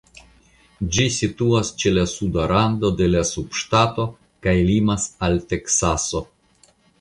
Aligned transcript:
Ĝi 0.95 1.03
situas 1.17 1.69
ĉe 1.83 1.91
la 1.97 2.05
suda 2.13 2.45
rando 2.53 2.91
de 3.01 3.09
la 3.17 3.21
subŝtato 3.33 4.07
kaj 4.47 4.55
limas 4.71 5.07
al 5.29 5.39
Teksaso. 5.53 6.25